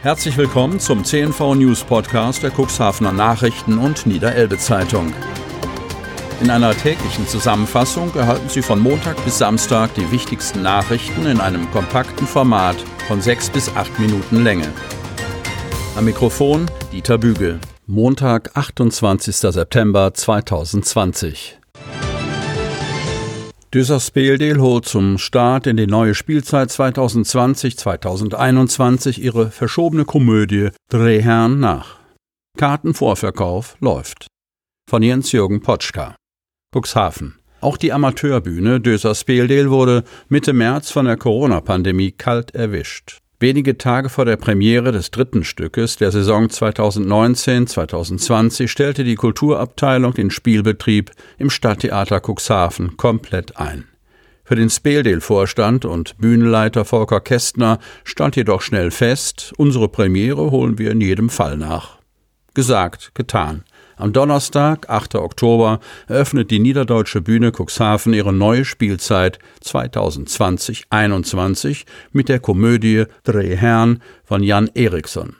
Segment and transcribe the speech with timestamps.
[0.00, 5.12] Herzlich willkommen zum CNV News Podcast der Cuxhavener Nachrichten und Niederelbe Zeitung.
[6.40, 11.68] In einer täglichen Zusammenfassung erhalten Sie von Montag bis Samstag die wichtigsten Nachrichten in einem
[11.72, 12.76] kompakten Format
[13.08, 14.72] von sechs bis acht Minuten Länge.
[15.96, 17.58] Am Mikrofon Dieter Bügel.
[17.88, 19.34] Montag, 28.
[19.34, 21.57] September 2020.
[23.74, 31.98] Düsers BLD holt zum Start in die neue Spielzeit 2020-2021 ihre verschobene Komödie Drehherrn nach.
[32.56, 34.28] Kartenvorverkauf läuft.
[34.88, 36.16] Von Jens-Jürgen Potschka.
[36.74, 37.34] Cuxhaven.
[37.60, 43.18] Auch die Amateurbühne Dösers BLD wurde Mitte März von der Corona-Pandemie kalt erwischt.
[43.40, 50.32] Wenige Tage vor der Premiere des dritten Stückes der Saison 2019-2020 stellte die Kulturabteilung den
[50.32, 53.84] Spielbetrieb im Stadttheater Cuxhaven komplett ein.
[54.42, 60.90] Für den Speldel-Vorstand und Bühnenleiter Volker Kästner stand jedoch schnell fest, unsere Premiere holen wir
[60.90, 61.98] in jedem Fall nach.
[62.54, 63.62] Gesagt, getan.
[63.98, 65.16] Am Donnerstag, 8.
[65.16, 74.44] Oktober, eröffnet die Niederdeutsche Bühne Cuxhaven ihre neue Spielzeit 2020-21 mit der Komödie Drehherrn von
[74.44, 75.34] Jan Eriksson.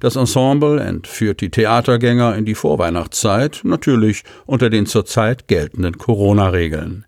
[0.00, 7.06] Das Ensemble entführt die Theatergänger in die Vorweihnachtszeit, natürlich unter den zurzeit geltenden Corona-Regeln.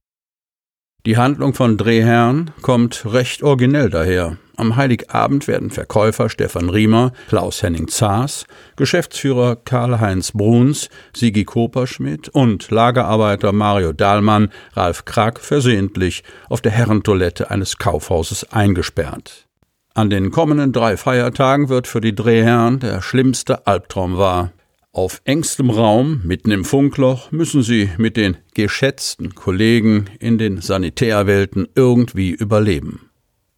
[1.06, 4.36] Die Handlung von Drehherrn kommt recht originell daher.
[4.56, 13.52] Am Heiligabend werden Verkäufer Stefan Riemer, Klaus-Henning Zaas, Geschäftsführer Karl-Heinz Bruns, Sigi Koperschmidt und Lagerarbeiter
[13.52, 19.46] Mario Dahlmann, Ralf Krack versehentlich auf der Herrentoilette eines Kaufhauses eingesperrt.
[19.94, 24.52] An den kommenden drei Feiertagen wird für die Drehherren der schlimmste Albtraum wahr.
[24.92, 31.66] Auf engstem Raum, mitten im Funkloch, müssen sie mit den geschätzten Kollegen in den Sanitärwelten
[31.74, 33.10] irgendwie überleben.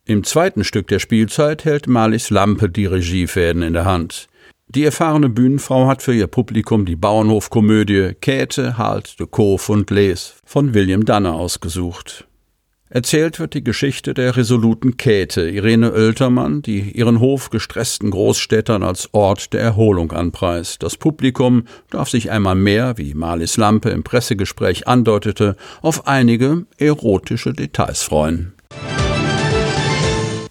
[0.09, 4.29] Im zweiten Stück der Spielzeit hält Marlies Lampe die Regiefäden in der Hand.
[4.69, 10.37] Die erfahrene Bühnenfrau hat für ihr Publikum die Bauernhofkomödie Käthe, Halt de Koof und Les
[10.45, 12.29] von William Danner ausgesucht.
[12.89, 19.13] Erzählt wird die Geschichte der resoluten Käthe, Irene Oeltermann, die ihren Hof gestressten Großstädtern als
[19.13, 20.85] Ort der Erholung anpreist.
[20.85, 27.53] Das Publikum darf sich einmal mehr, wie Marlies Lampe im Pressegespräch andeutete, auf einige erotische
[27.53, 28.56] Details freuen.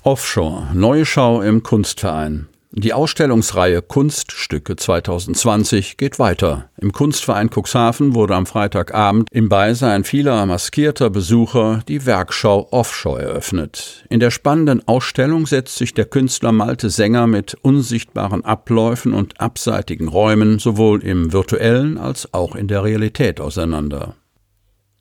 [0.05, 2.47] Offshore, neue Schau im Kunstverein.
[2.69, 6.69] Die Ausstellungsreihe Kunststücke 2020 geht weiter.
[6.79, 14.05] Im Kunstverein Cuxhaven wurde am Freitagabend im Beisein vieler maskierter Besucher die Werkschau Offshore eröffnet.
[14.11, 20.07] In der spannenden Ausstellung setzt sich der Künstler Malte Sänger mit unsichtbaren Abläufen und abseitigen
[20.07, 24.13] Räumen sowohl im virtuellen als auch in der Realität auseinander.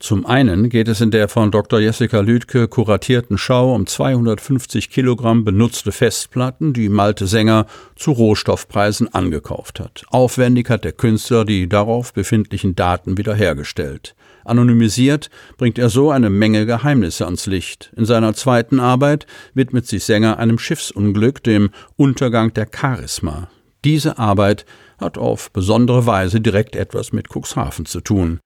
[0.00, 1.80] Zum einen geht es in der von Dr.
[1.80, 7.66] Jessica Lüdke kuratierten Schau um 250 Kilogramm benutzte Festplatten, die Malte Sänger
[7.96, 10.04] zu Rohstoffpreisen angekauft hat.
[10.10, 14.14] Aufwendig hat der Künstler die darauf befindlichen Daten wiederhergestellt.
[14.44, 17.90] Anonymisiert bringt er so eine Menge Geheimnisse ans Licht.
[17.96, 23.48] In seiner zweiten Arbeit widmet sich Sänger einem Schiffsunglück, dem Untergang der Charisma.
[23.84, 24.66] Diese Arbeit
[24.98, 28.40] hat auf besondere Weise direkt etwas mit Cuxhaven zu tun.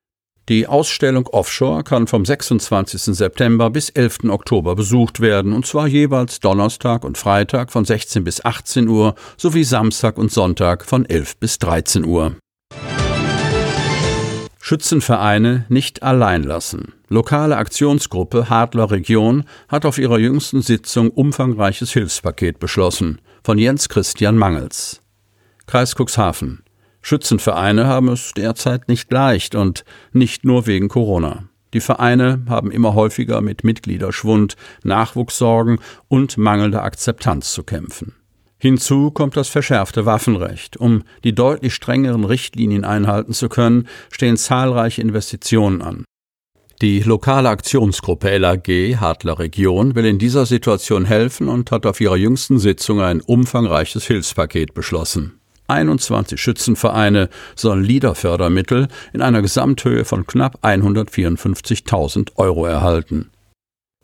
[0.49, 3.15] Die Ausstellung Offshore kann vom 26.
[3.15, 4.29] September bis 11.
[4.29, 9.63] Oktober besucht werden, und zwar jeweils Donnerstag und Freitag von 16 bis 18 Uhr sowie
[9.63, 12.35] Samstag und Sonntag von 11 bis 13 Uhr.
[14.59, 16.93] Schützenvereine nicht allein lassen.
[17.09, 23.21] Lokale Aktionsgruppe Hadler Region hat auf ihrer jüngsten Sitzung umfangreiches Hilfspaket beschlossen.
[23.43, 25.01] Von Jens Christian Mangels.
[25.67, 26.63] Kreis Cuxhaven.
[27.01, 31.49] Schützenvereine haben es derzeit nicht leicht und nicht nur wegen Corona.
[31.73, 38.15] Die Vereine haben immer häufiger mit Mitgliederschwund, Nachwuchssorgen und mangelnder Akzeptanz zu kämpfen.
[38.57, 40.75] Hinzu kommt das verschärfte Waffenrecht.
[40.77, 46.03] Um die deutlich strengeren Richtlinien einhalten zu können, stehen zahlreiche Investitionen an.
[46.81, 48.67] Die lokale Aktionsgruppe LAG
[48.99, 54.05] Hadler Region will in dieser Situation helfen und hat auf ihrer jüngsten Sitzung ein umfangreiches
[54.07, 55.38] Hilfspaket beschlossen.
[55.69, 63.31] 21 Schützenvereine sollen Liederfördermittel in einer Gesamthöhe von knapp 154.000 Euro erhalten.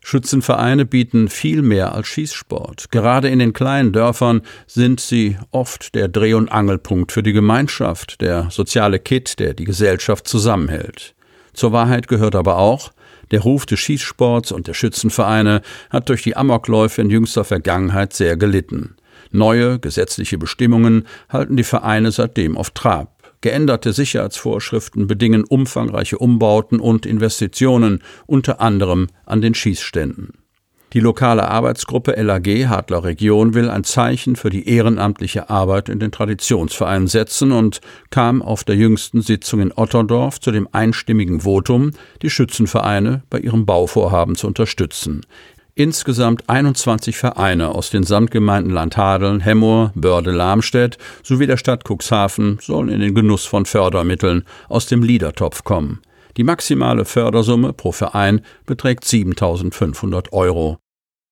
[0.06, 2.92] Schützenvereine bieten viel mehr als Schießsport.
[2.92, 8.22] Gerade in den kleinen Dörfern sind sie oft der Dreh- und Angelpunkt für die Gemeinschaft,
[8.22, 11.16] der soziale Kit, der die Gesellschaft zusammenhält.
[11.54, 12.92] Zur Wahrheit gehört aber auch,
[13.32, 18.38] der Ruf des Schießsports und der Schützenvereine hat durch die Amokläufe in jüngster Vergangenheit sehr
[18.38, 18.96] gelitten.
[19.32, 23.16] Neue gesetzliche Bestimmungen halten die Vereine seitdem auf Trab.
[23.42, 30.34] Geänderte Sicherheitsvorschriften bedingen umfangreiche Umbauten und Investitionen, unter anderem an den Schießständen.
[30.96, 36.12] Die lokale Arbeitsgruppe LAG Hadler Region will ein Zeichen für die ehrenamtliche Arbeit in den
[36.12, 37.82] Traditionsvereinen setzen und
[38.12, 41.92] kam auf der jüngsten Sitzung in Otterdorf zu dem einstimmigen Votum,
[42.22, 45.26] die Schützenvereine bei ihrem Bauvorhaben zu unterstützen.
[45.78, 52.88] Insgesamt 21 Vereine aus den Samtgemeinden Landhadeln, Hemmoor, Börde, Lamstedt sowie der Stadt Cuxhaven sollen
[52.88, 56.00] in den Genuss von Fördermitteln aus dem Liedertopf kommen.
[56.38, 60.78] Die maximale Fördersumme pro Verein beträgt 7.500 Euro.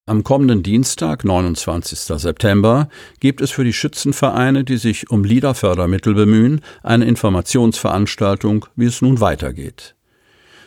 [0.07, 1.97] Am kommenden Dienstag, 29.
[1.97, 2.89] September,
[3.21, 9.21] gibt es für die Schützenvereine, die sich um Liederfördermittel bemühen, eine Informationsveranstaltung, wie es nun
[9.21, 9.95] weitergeht.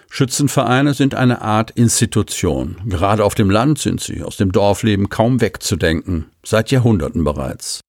[0.09, 2.77] Schützenvereine sind eine Art Institution.
[2.87, 7.81] Gerade auf dem Land sind sie aus dem Dorfleben kaum wegzudenken, seit Jahrhunderten bereits.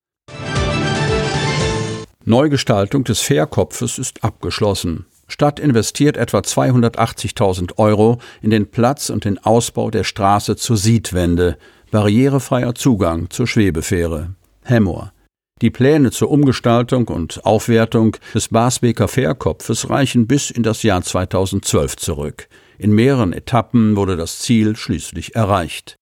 [2.25, 5.05] Neugestaltung des Fährkopfes ist abgeschlossen.
[5.29, 11.57] Stadt investiert etwa 280.000 Euro in den Platz und den Ausbau der Straße zur Siedwende,
[11.91, 14.31] barrierefreier Zugang zur Schwebefähre.
[14.63, 15.13] Hemmoor.
[15.61, 21.97] Die Pläne zur Umgestaltung und Aufwertung des Basbeker Fährkopfes reichen bis in das Jahr 2012
[21.97, 22.47] zurück.
[22.77, 25.95] In mehreren Etappen wurde das Ziel schließlich erreicht.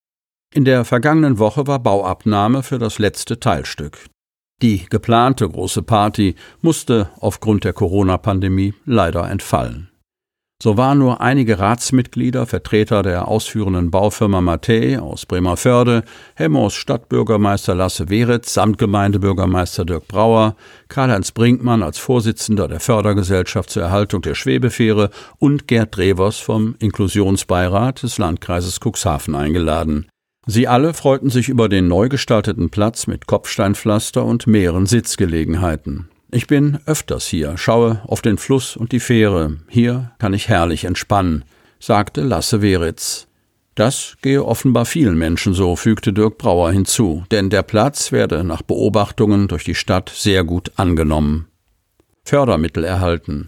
[0.53, 3.97] In der vergangenen Woche war Bauabnahme für das letzte Teilstück.
[4.61, 9.89] Die geplante große Party musste aufgrund der Corona-Pandemie leider entfallen.
[10.63, 16.03] So waren nur einige Ratsmitglieder, Vertreter der ausführenden Baufirma Mattei aus Bremerförde,
[16.35, 20.55] Hemmos Stadtbürgermeister Lasse Weritz, Samtgemeindebürgermeister Dirk Brauer,
[20.87, 25.09] Karl-Heinz Brinkmann als Vorsitzender der Fördergesellschaft zur Erhaltung der Schwebefähre
[25.39, 30.07] und Gerd Drevers vom Inklusionsbeirat des Landkreises Cuxhaven eingeladen.
[30.47, 36.07] Sie alle freuten sich über den neu gestalteten Platz mit Kopfsteinpflaster und mehreren Sitzgelegenheiten.
[36.35, 39.55] Ich bin öfters hier, schaue auf den Fluss und die Fähre.
[39.69, 41.45] Hier kann ich herrlich entspannen,
[41.79, 43.27] sagte Lasse Weritz.
[43.73, 48.63] Das gehe offenbar vielen Menschen so, fügte Dirk Brauer hinzu, denn der Platz werde nach
[48.63, 51.47] Beobachtungen durch die Stadt sehr gut angenommen.
[52.25, 53.47] Fördermittel erhalten.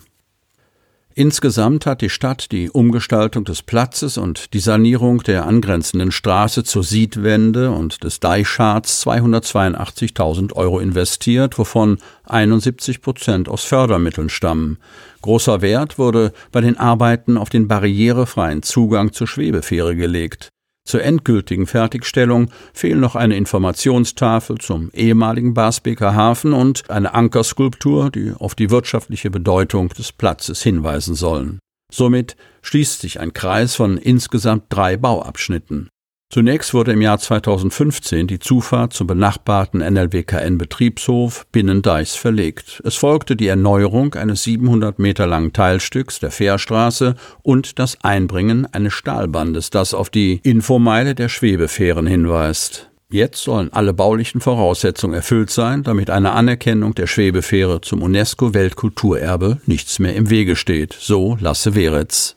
[1.19, 6.83] Insgesamt hat die Stadt die Umgestaltung des Platzes und die Sanierung der angrenzenden Straße zur
[6.83, 14.77] Siedwende und des Deichscharts 282.000 Euro investiert, wovon 71 Prozent aus Fördermitteln stammen.
[15.23, 20.49] Großer Wert wurde bei den Arbeiten auf den barrierefreien Zugang zur Schwebefähre gelegt.
[20.87, 28.31] Zur endgültigen Fertigstellung fehlen noch eine Informationstafel zum ehemaligen Basbeker Hafen und eine Ankerskulptur, die
[28.39, 31.59] auf die wirtschaftliche Bedeutung des Platzes hinweisen sollen.
[31.91, 35.89] Somit schließt sich ein Kreis von insgesamt drei Bauabschnitten.
[36.29, 42.81] Zunächst wurde im Jahr 2015 die Zufahrt zum benachbarten NLWKN-Betriebshof Binnendeichs verlegt.
[42.83, 48.93] Es folgte die Erneuerung eines 700 Meter langen Teilstücks der Fährstraße und das Einbringen eines
[48.93, 52.91] Stahlbandes, das auf die Infomeile der Schwebefähren hinweist.
[53.09, 59.99] Jetzt sollen alle baulichen Voraussetzungen erfüllt sein, damit eine Anerkennung der Schwebefähre zum UNESCO-Weltkulturerbe nichts
[59.99, 62.36] mehr im Wege steht, so Lasse Weretz.